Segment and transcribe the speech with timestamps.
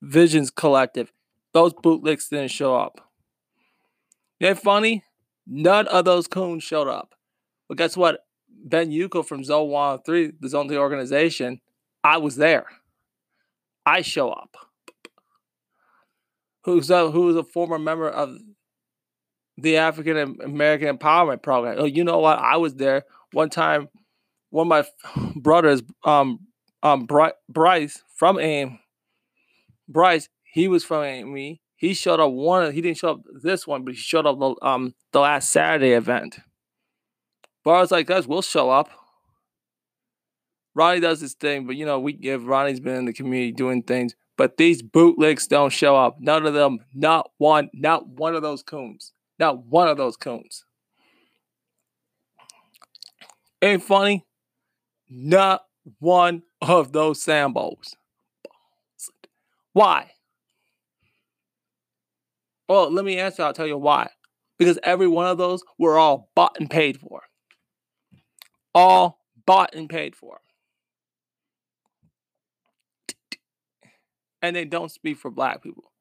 [0.00, 1.12] Visions Collective.
[1.52, 3.00] Those bootlicks didn't show up.
[4.40, 5.02] Ain't funny?
[5.46, 7.14] None of those coons showed up.
[7.68, 8.20] But guess what?
[8.48, 11.60] Ben Yuko from Zone 103, the Zone 3 organization,
[12.04, 12.66] I was there.
[13.84, 14.65] I show up
[16.66, 18.36] who's a, who is a former member of
[19.56, 21.76] the African American Empowerment Program.
[21.78, 22.38] Oh, you know what?
[22.38, 23.88] I was there one time.
[24.50, 26.40] One of my brothers, um,
[26.82, 28.78] um, Bryce from AIM,
[29.88, 31.58] Bryce, he was from AIM.
[31.76, 32.72] He showed up one.
[32.72, 35.92] He didn't show up this one, but he showed up the um the last Saturday
[35.92, 36.38] event.
[37.64, 38.90] But I was like, guys, we'll show up.
[40.74, 43.82] Ronnie does his thing, but you know, we give Ronnie's been in the community doing
[43.82, 44.14] things.
[44.36, 46.16] But these bootlegs don't show up.
[46.20, 49.12] None of them, not one, not one of those coons.
[49.38, 50.64] Not one of those coons.
[53.62, 54.26] Ain't funny?
[55.08, 55.62] Not
[55.98, 57.94] one of those Sambos.
[59.72, 60.10] Why?
[62.68, 63.42] Well, let me answer.
[63.42, 64.08] I'll tell you why.
[64.58, 67.22] Because every one of those were all bought and paid for.
[68.74, 70.40] All bought and paid for.
[74.46, 75.92] And they don't speak for black people.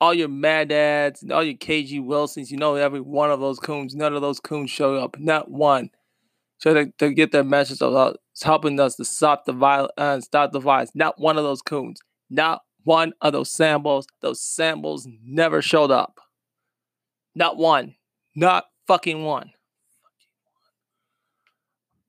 [0.00, 3.58] All your mad dads and all your KG Wilsons, you know, every one of those
[3.58, 5.90] coons, none of those coons show up, not one.
[6.58, 10.60] So to, get their message of helping us to stop the violence uh, stop the
[10.60, 10.92] violence.
[10.94, 12.00] Not one of those coons,
[12.30, 14.06] not one of those samples.
[14.20, 16.20] Those samples never showed up.
[17.34, 17.96] Not one,
[18.34, 19.50] not fucking one.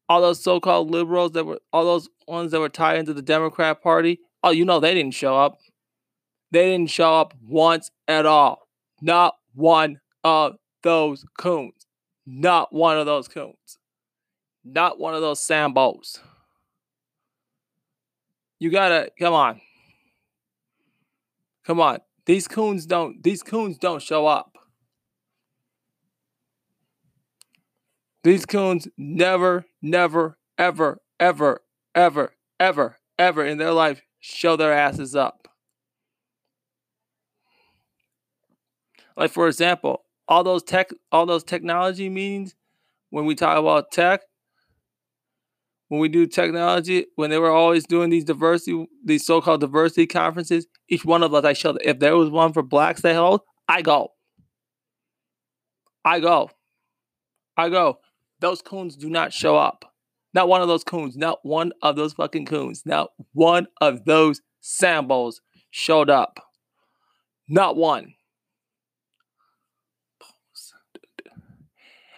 [0.08, 3.82] All those so-called liberals that were, all those ones that were tied into the Democrat
[3.82, 5.58] Party, Oh, you know they didn't show up.
[6.52, 8.68] They didn't show up once at all.
[9.02, 11.88] Not one of those coons.
[12.28, 13.80] Not one of those coons.
[14.64, 16.20] Not one of those Sambos.
[18.60, 19.62] You gotta come on.
[21.66, 21.98] Come on.
[22.28, 24.60] These coons don't these coons don't show up.
[28.24, 31.62] These coons never, never, ever, ever,
[31.96, 35.48] ever, ever, ever in their life show their asses up.
[39.16, 42.56] Like for example, all those tech all those technology meetings
[43.10, 44.22] when we talk about tech
[45.90, 50.66] when we do technology when they were always doing these diversity these so-called diversity conferences
[50.90, 53.82] each one of us i showed if there was one for blacks they held i
[53.82, 54.10] go.
[56.04, 56.52] I go.
[57.58, 57.98] I go.
[58.40, 59.95] Those coons do not show up
[60.36, 64.42] not one of those coons, not one of those fucking coons, not one of those
[64.62, 65.36] Sambos
[65.72, 66.40] showed up.
[67.48, 68.14] Not one.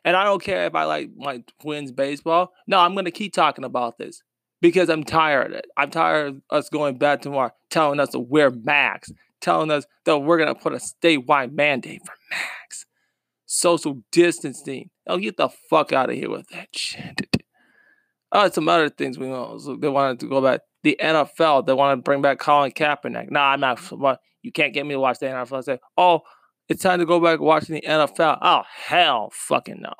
[0.03, 2.53] And I don't care if I like my twins baseball.
[2.65, 4.23] No, I'm gonna keep talking about this
[4.61, 5.67] because I'm tired of it.
[5.75, 9.11] I'm tired of us going back to our telling us to wear masks,
[9.41, 12.85] telling us that we're gonna put a statewide mandate for masks,
[13.45, 14.89] social distancing.
[15.05, 17.36] Oh, get the fuck out of here with that shit.
[18.31, 19.57] Oh, some other things we know.
[19.57, 20.61] So they wanted to go back.
[20.83, 23.31] The NFL, they want to bring back Colin Kaepernick.
[23.31, 23.79] Nah, I'm not.
[24.41, 25.57] You can't get me to watch the NFL.
[25.57, 26.21] I say, oh,
[26.69, 28.37] it's time to go back watching the NFL.
[28.41, 29.93] Oh hell, fucking no.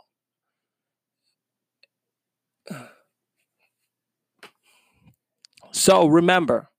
[5.72, 6.70] So remember,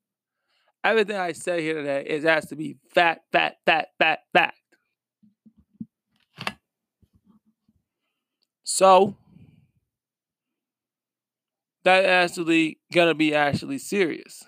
[0.84, 4.54] everything I say here today is has to be fat, fat, fat, fat, fat.
[8.64, 9.16] So
[11.84, 14.44] that actually gonna be actually serious.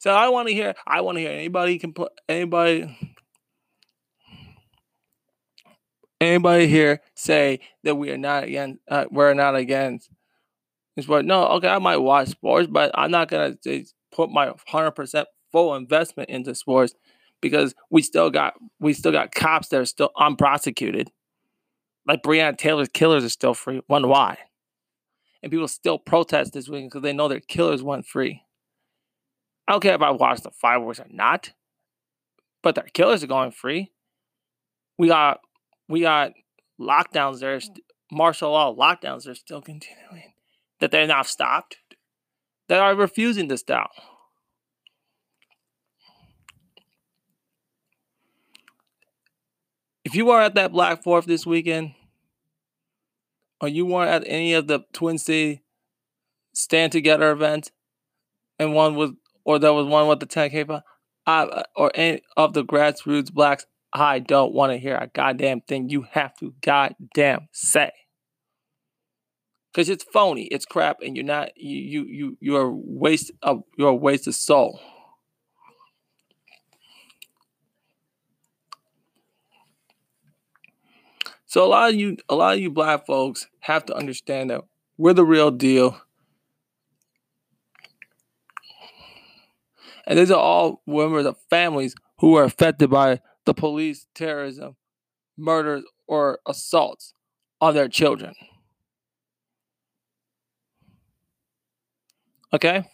[0.00, 0.74] So I want to hear.
[0.86, 2.94] I want to hear anybody compl- anybody
[6.20, 8.80] anybody here say that we are not against.
[8.88, 10.10] Uh, we're not against.
[11.06, 11.24] What?
[11.24, 11.46] No.
[11.56, 13.56] Okay, I might watch sports, but I'm not gonna
[14.12, 16.94] put my hundred percent full investment into sports
[17.40, 21.10] because we still got we still got cops that are still unprosecuted.
[22.06, 23.82] Like Breonna Taylor's killers are still free.
[23.86, 24.38] one why?
[25.42, 28.42] And people still protest this week because they know their killers went free.
[29.66, 31.52] I don't care if I watch the fireworks or not,
[32.62, 33.90] but their killers are going free.
[34.98, 35.40] We got
[35.88, 36.32] we got
[36.80, 37.60] lockdowns there,
[38.10, 40.34] martial law lockdowns are still continuing.
[40.80, 41.78] That they're not stopped.
[42.68, 43.90] That are refusing to stop.
[50.14, 51.96] If you are at that Black Fourth this weekend,
[53.60, 55.64] or you weren't at any of the Twin City
[56.52, 57.72] Stand Together events,
[58.56, 59.10] and one was
[59.42, 60.82] or there was one with the 10K,
[61.26, 65.88] I, or any of the grassroots blacks, I don't want to hear a goddamn thing
[65.88, 67.90] you have to goddamn say.
[69.74, 73.88] Cause it's phony, it's crap, and you're not you you you you're waste of you're
[73.88, 74.78] a waste of soul.
[81.54, 84.62] So a lot of you a lot of you black folks have to understand that
[84.98, 85.96] we're the real deal.
[90.04, 94.74] And these are all members of families who are affected by the police terrorism,
[95.36, 97.14] murders, or assaults
[97.60, 98.34] on their children.
[102.52, 102.90] Okay?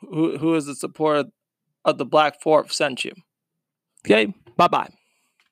[0.00, 1.30] who, who is the supporter
[1.84, 3.12] of the Black Fourth, sent you.
[4.04, 4.90] Okay, bye bye.